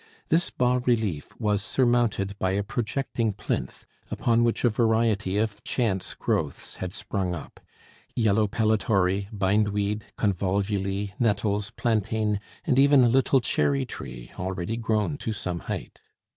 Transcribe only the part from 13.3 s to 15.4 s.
cherry tree, already grown to